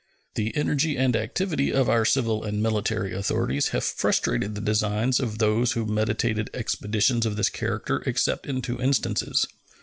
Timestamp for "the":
0.33-0.55, 4.55-4.59